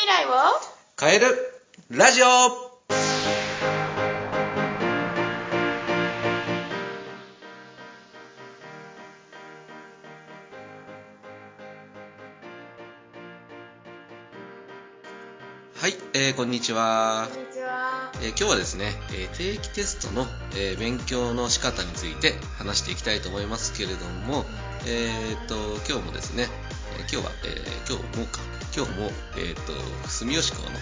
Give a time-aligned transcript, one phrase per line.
[0.00, 0.30] 未来を
[0.98, 1.26] 変える
[1.90, 2.32] ラジオは
[15.88, 17.44] い、えー、こんにちはこん。
[17.44, 18.10] にちは。
[18.22, 20.26] えー今日はですね、えー定期テストの、
[20.56, 24.44] えー勉強の仕方について話していきたいと思いますけれども、
[24.86, 25.54] えー、と
[25.90, 26.46] 今日もですね、
[26.98, 28.40] えー今日は、えー今日もか
[28.76, 29.72] 今日も、えー、と
[30.08, 30.72] 住吉校の、え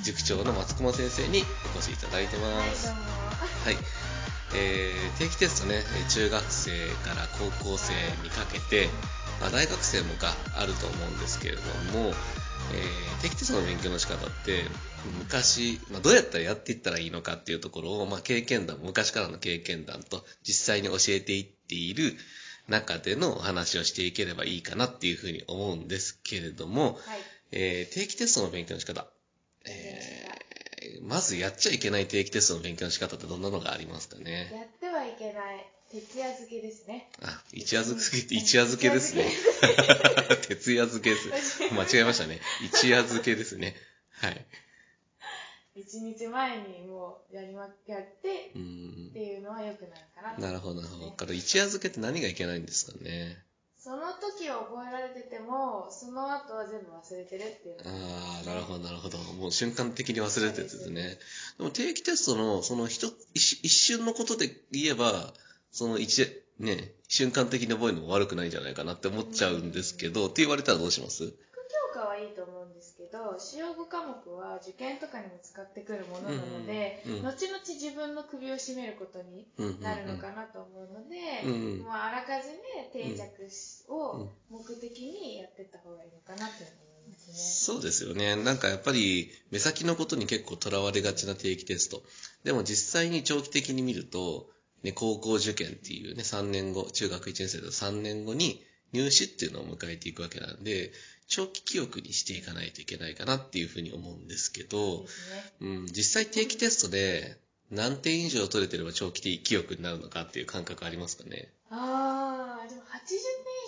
[0.00, 1.42] ー塾長の松駒先生に
[1.74, 2.88] お越しいただいてまはい、す。
[2.88, 2.94] は
[3.70, 3.76] い、
[4.54, 6.70] えー定期テストねえー中学生
[7.08, 8.88] から高校生にかけて、
[9.40, 11.62] まあ、大学生もがあると思うんですけれど
[11.98, 14.62] も、えー定期テストの勉強の仕方って
[15.18, 22.16] 昔、まあ、どうやったらやっていったらいいのかっていうところを、まあ、経験談昔からの経験談と実際に教えていっている
[22.68, 27.18] 中でのお話をしていければいいかなっていうふうに思うんですけれども、はい。
[27.52, 29.06] えー定期テストの勉強の仕方、
[29.66, 30.36] えー
[31.02, 34.50] まずやっちゃいけない定期テストの勉強の仕方ってどんなのがありますかね？
[34.54, 37.08] やってはいけない徹夜漬けですね。
[37.22, 39.24] あ、一夜漬けって一夜漬けですね。
[40.48, 41.62] 徹夜漬けです。
[41.72, 42.40] 間違えましたね。
[42.64, 43.74] 一夜漬けですね。
[44.10, 44.46] はい。
[45.76, 50.40] 一日前にもうやりま、やってうっていうのは良くなるかなと。
[50.40, 51.10] なるほど、なるほど。
[51.12, 53.42] から一夜漬けって何がいけないんですかね。
[53.78, 59.18] その時は覚えられてても、その後は全部忘れてるっていうのがああ、なるほど、なるほど。
[59.18, 61.18] もう瞬間的に忘れてるんですね。
[61.58, 65.32] でも定期テストの、その一、一一瞬のことで言えば、
[65.70, 66.26] その一、
[66.58, 71.24] ね、瞬間的に覚えるのも悪くないんじゃないかなって思っちゃうんですけど、って言われたらどうします？
[71.26, 71.34] 副
[71.94, 72.65] 教科はいいと思うん
[73.06, 79.46] けど、主要5科目は受験とかにも使ってくるものなので、うんうん後々自分の首を絞めることに。
[79.80, 86.72] なるのかなと思うので、うんうんもうあらかじめ定着しを目的にやってった方がいいのかなって思
[87.06, 87.34] いますね。
[87.34, 88.36] そうですよね。
[88.36, 92.02] なんかやっぱり目先のことに結構とらわれがちな定期テスト。
[92.44, 94.48] でも実際に長期的に見ると、
[94.82, 98.62] ね、高校受験っていうね、3年後、中学1年生だと3年後に
[98.92, 100.92] 入試っていうのを迎えていくわけなんで、
[101.28, 105.06] 長期記憶にしていかないといけないかなっていうふうに思うんですけど。
[105.60, 107.36] うん、実際定期テストで
[107.70, 111.52] 何点以上取れてれば長期記憶になるのかっていう感覚ありますかね？
[111.70, 112.86] あー、でも80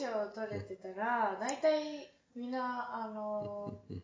[0.00, 4.02] 点以上取れてたら、大体みんな、あのうん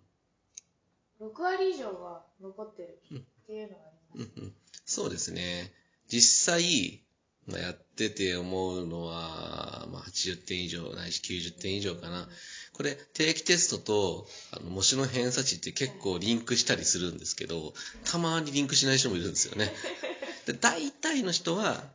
[1.20, 4.32] 6割以上は残ってるっていうのがあります。
[4.36, 4.52] うんうん
[4.84, 5.72] そうですね。
[6.08, 7.07] 実際、まあ、
[7.56, 12.28] やってて思うのは、まあ、80点以上ないし90点以上かな。
[12.74, 17.72] これ、定期テストと、あの、模試の偏差値って結構リンクしたりするんですけど、
[18.04, 19.72] たまにリンクしない人もいるんですよね。
[20.46, 21.90] で、大体の人は、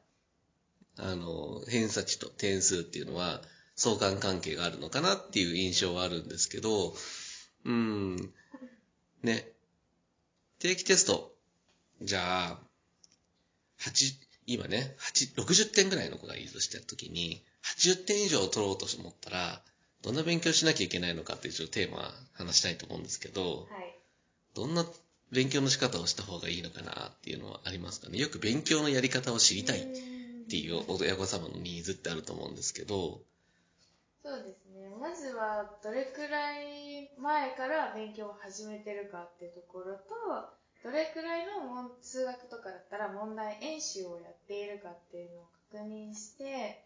[0.98, 3.42] あの、偏差値と点数っていうのは
[3.76, 6.96] 相関関係があるのかなっていう印象はあるんですけど、
[7.66, 8.34] うん、
[9.24, 9.52] ね、
[10.60, 11.34] 定期テスト、
[12.02, 12.60] じゃあ、
[13.80, 17.44] 8、今ね、8、60点ぐらいの子がいるとしたときに、
[17.78, 19.62] 80点以上取ろうと思ったら、
[20.02, 23.96] どんな勉強しなきゃいけないのかっていうテーマ話したいと思うんですけど、はい。
[24.54, 24.86] どんな
[25.32, 28.20] 勉強の仕方をした方がいいのかなっていうのはありますかね？
[28.20, 33.22] よく勉強のやり方を知りたいっっていう親御様のニーズってあると思うんですけど、
[34.24, 34.88] そうですね。
[35.02, 40.04] まずは、どれくらい前から勉強を始めてるかっていうところと、
[40.84, 46.84] どれくらいの数学とかだったら問題演習をやっているかっていうのを確認して、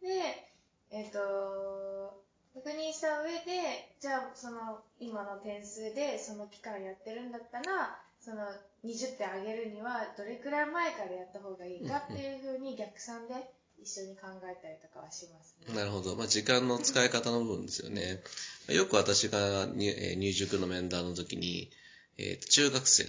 [0.00, 0.48] で、
[0.90, 2.22] えっ、と、
[2.54, 8.42] 確認した上で、じゃあその今の点数でその期間やってるんだったら、その
[8.84, 13.34] 20点上げるにはどれくらい前からやった方がいいかっていうふうに逆算で
[13.82, 15.76] 一緒に考えたりとかはしますね。
[15.76, 16.16] なるほど。
[16.16, 18.22] まあ、時間の使い方の部分ですよね。
[18.68, 21.70] よく私が入塾の面談の時に、
[22.18, 23.06] えー中学生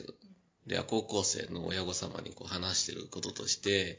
[0.68, 3.98] や高校生の親御様にこう話してることとして、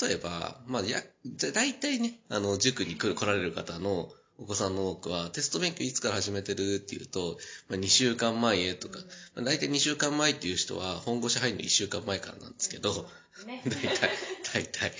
[0.00, 4.08] 例えば、まあ、や、じゃ大体ね、あの、塾に来る来られる方の
[4.38, 9.00] お子さんの多くは、テスト勉強いつから始めてるっていうと、まあ、2週間前へとか、
[9.34, 13.08] まあ、大体2週間前っていう人は、本腰入るの1週間前からなんですけど、
[13.46, 13.62] ね。
[13.64, 14.10] 大体、
[14.54, 14.92] 大体。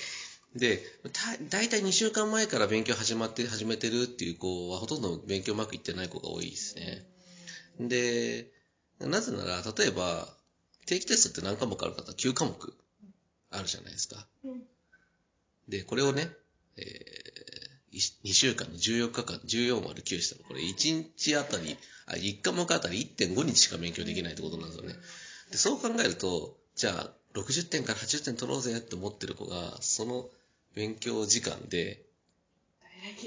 [0.55, 0.81] で、
[1.13, 7.05] た大体2週間前から勉強始まって、始めてるっていう子は、ほとんど勉強うまくいってない子が多いですね。
[7.79, 8.56] で、
[8.99, 10.27] なぜなら、例えば、
[10.85, 12.73] 定期テストって何科目あるかって9科目
[13.51, 14.25] あるじゃないですか。
[14.43, 14.63] うん
[15.69, 16.29] で、これをね、
[16.77, 24.95] えー、2週間の14日間、14割9したら、これ1日あたり、あ、1科目あたり1.5日しか勉強できないってことなんですよね。
[25.51, 30.29] で、そう考えると、じゃあ、60点から80点取ろうぜって思ってる子が、その
[30.73, 32.01] 勉強時間で、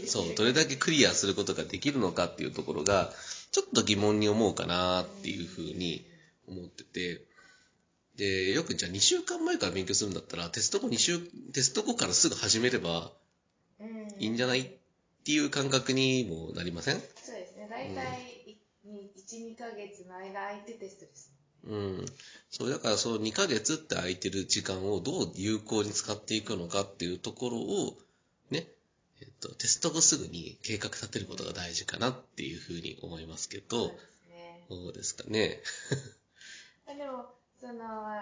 [0.06, 3.12] そう、どれだけクリアすることができるのかっていうところが、
[3.52, 6.06] ちょっと疑問に思うかなっていうふうに
[6.46, 7.24] 思ってて、
[8.16, 11.18] で、よくじゃあ2週間前から勉強するんだったら、テスト後2週、
[11.52, 13.12] テスト後からすぐ始めれば
[14.18, 14.70] いいんじゃないっ
[15.24, 17.00] ていう感覚にもなりません？
[17.00, 17.66] そうですね。
[17.68, 21.32] 大体、1、2ヶ月の間空いてテストです。
[21.64, 22.06] うん。
[22.50, 27.96] そう、だからその2ヶ月って空いてる時間をどう有効に使っていくのかっていうところを、
[28.50, 28.66] ね、
[29.40, 34.66] と、テスト後すぐに計画立てることが大事かなっていうふうに思いますけど、そうですね。
[34.68, 35.60] どうですかね？
[36.86, 37.26] あ でも、
[37.60, 38.14] その、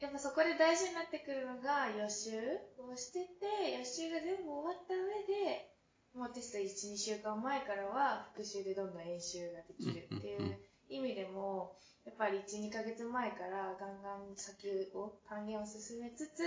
[0.00, 2.38] やっぱそこで大事になってくるのが予習
[2.78, 5.74] をしてて、予習が全部終わった上で、
[6.14, 10.58] もうテスト1、2週間前からは復習でどんどん演習ができるっていう
[10.88, 16.42] 意味でも、やっぱり1、2ヶ月前からガンガン先を、単元を進めつつ、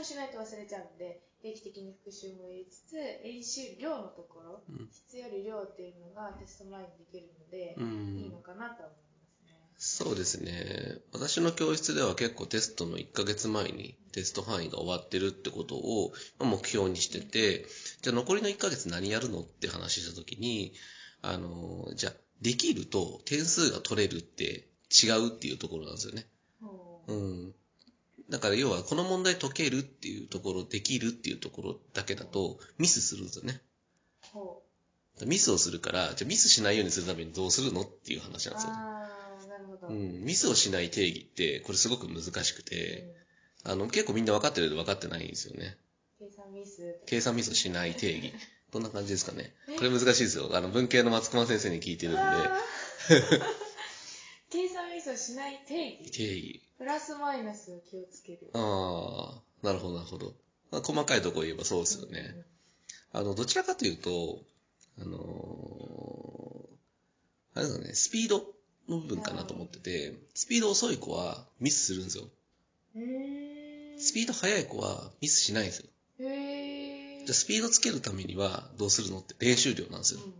[0.00, 9.60] もしないと忘れちゃうので、定期的に復習も入れつつ、演習量のところ、うん質より量っていうのがテスト前にできるので、うんいいのかなとは思いますね。
[9.76, 10.98] そうですね。
[11.12, 17.66] 私の教室では結構テストの1ヶ月前にテスト範囲が終わってるってことをまあ目標にしてて、
[18.00, 20.72] じゃあ残りの1ヶ月何やるのって話したときに、
[21.20, 24.66] あの、じゃあできると点数が取れるって
[25.04, 26.26] 違うっていうところなんですよね。
[27.08, 27.54] うん。
[28.30, 33.60] だから要はこの問題解けるっていうところ、できるっていうところだけだとミスするんですよね。
[34.32, 34.62] ほ
[35.26, 38.52] ミスをするから、じゃあミスしないようにするためにどうするのっていう話う。
[38.52, 38.78] なんですよね。
[38.78, 39.88] ああ、なるほど。
[39.88, 43.04] ううんん、ミスをしない定義って、これすごく難しくて、
[43.64, 45.76] あの、結構みんな分かってるけど分かってないんですよね。
[46.18, 47.00] 計算ミス。
[47.06, 48.32] 計算ミスしない定義。
[48.72, 49.52] どんな感じですかね。
[49.78, 50.50] これ難しいですよ。
[50.54, 52.20] あの、文系の松隈先生に聞いてるんで、
[54.50, 56.10] 計算ミスをしない定義。
[56.10, 56.62] 定義。
[56.78, 58.50] プラスマイナスを気をつける。
[58.54, 60.34] ああ、なるほど、なるほど。
[60.70, 62.34] まあ、細かいところ言えばそうですよね。
[63.12, 64.42] あの、どちらかというと、
[65.00, 66.50] あのー
[67.54, 68.44] あれですかね、スピード
[68.88, 72.24] の部分かなと思ってて、スピード遅い子はミスするんですよ。
[73.98, 75.86] スピード速い子はミスしないんですよ。
[76.18, 80.26] じゃあスピードつけるためにはどうするのって練習量なんですようん。
[80.26, 80.32] うん。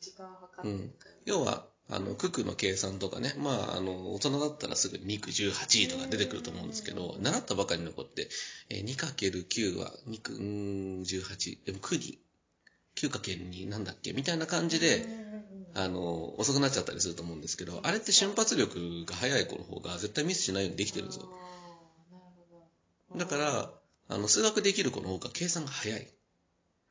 [0.00, 1.14] 時間を計るから。
[1.24, 8.28] 要は、あの、九九の計算とかね、まあ、あの、大人だったらすぐ2区18とか出てくると思うんですけど、習ったばかりの子って、
[8.70, 11.58] えー 2×9 は2区、うーん、18。
[11.64, 12.18] でも9に、
[12.96, 14.12] 9×2 なんだっけ？
[14.14, 15.08] みたいな感じで
[15.74, 21.28] あの、遅くなっちゃったりすると思うんですけど、あれって瞬発力が速い子の方が絶対ミスしないようにできてるんですよ。
[23.16, 23.72] だから、
[24.08, 26.08] あの、数学できる子の方が計算が速い。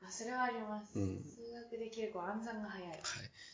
[0.01, 0.92] あ、それはあります。
[1.00, 2.88] うん数学できる子は暗算が早い。
[2.90, 3.02] はい。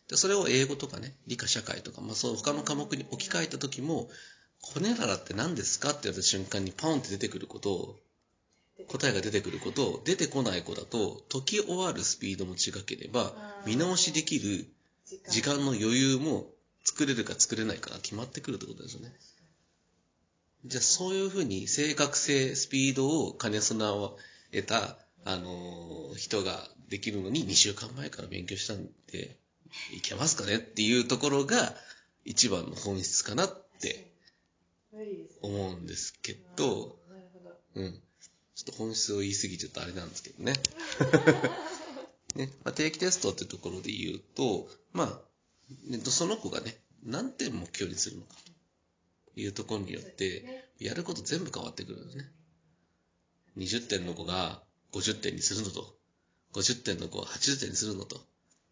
[0.08, 4.10] で、それを英語とかね、理科社会とか、まあそう他の科目に置き換えた時も、
[4.62, 8.00] こねららって何ですかって言われた瞬間にポンって出てくることを、
[8.88, 13.34] 答えが出てくることを、出てこない子だと、解き終わるスピードも違ければ、
[13.66, 14.68] 見直しできる
[15.28, 16.48] 時間の余裕も
[16.84, 19.13] 作れるか作れないかが決まってくるってことですよね。
[20.66, 24.10] じゃあそういうふうに正確性、スピードを兼ね備
[24.52, 29.38] えた、あのー人ができるのに2週間前から勉強したんで、
[29.95, 31.73] いけますかねっていうところが
[32.25, 34.11] 一番の本質かなって。
[35.41, 36.99] 思うんですけど。
[37.75, 37.93] うん。
[38.55, 40.53] ちょっと本質を言い過ぎちゃうとあれなんですけどね。
[42.35, 48.36] ね、まあ、定期テストってところで言うと、まあ、ねその子がね、何点目標にするのか
[49.33, 52.31] というところによって、ねやること全部変わってくるんですね。
[53.57, 56.00] 20点の子が50点にするのと、
[56.53, 58.20] 50点の子を80点にするのと、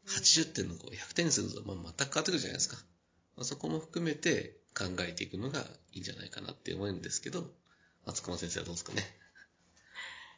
[0.07, 2.77] 80点の子を100点にするのと、まあ、全く変わってくるじゃないですか。
[3.37, 5.61] まあ、そこも含めて考えていくのが
[5.93, 7.47] いいんじゃないかなって思うんですけど、
[8.05, 9.03] 松隈先生はどうですかね？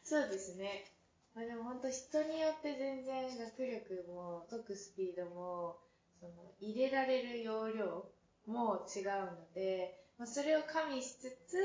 [0.03, 0.91] そうですね。
[1.33, 5.77] まあでも本当人によって全然学力も解くスピードも
[6.19, 8.05] その入れられる容量
[8.45, 11.57] も違うので、まあ、それを加味しつつ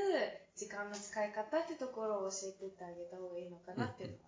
[0.55, 4.26] 時間の使い方ってところを教えてってあげた方がいいのかなっていうのは。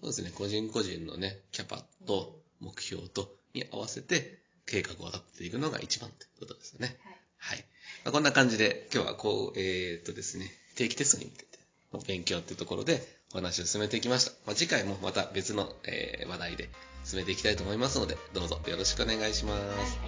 [0.00, 6.96] そうですね、個人個人のね、キャパと目標とに合わせて計画を立てていくのが一番ってことですよね。
[7.02, 7.16] はい。
[7.38, 7.64] はい。
[8.04, 11.58] まあ、こんな感じで今日はこう、えー、っとですね、定期テストに向けて
[11.92, 14.32] の勉強っていうところでお話を進めていきました。
[14.46, 16.68] まあ、次回もまた別の、えー話題で
[17.04, 19.98] 進めていきたいと思いますので、どうぞよろしくお願いします。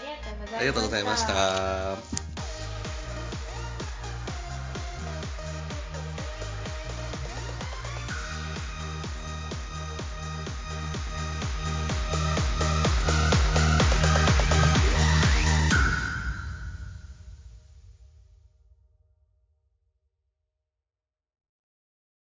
[0.52, 1.32] はい、ありがとうございました。
[1.32, 2.17] ありがとうございました。